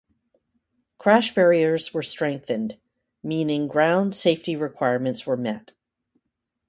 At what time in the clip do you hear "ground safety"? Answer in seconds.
3.67-4.55